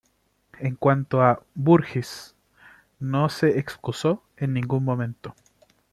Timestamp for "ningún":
4.53-4.83